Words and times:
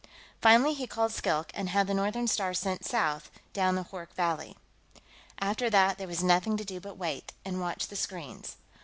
Finally, 0.41 0.73
he 0.73 0.87
called 0.87 1.11
Skilk 1.11 1.51
and 1.53 1.69
had 1.69 1.85
the 1.85 1.93
Northern 1.93 2.25
Star 2.25 2.55
sent 2.55 2.83
south 2.83 3.29
down 3.53 3.75
the 3.75 3.83
Hoork 3.83 4.11
Valley. 4.15 4.57
After 5.39 5.69
that, 5.69 5.99
there 5.99 6.07
was 6.07 6.23
nothing 6.23 6.57
to 6.57 6.65
do 6.65 6.79
but 6.79 6.97
wait, 6.97 7.33
and 7.45 7.61
watch 7.61 7.85
the 7.87 7.95
screens. 7.95 8.55